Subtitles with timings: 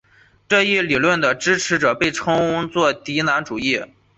[0.49, 3.87] 这一理论的支持者被称作迦南主义者。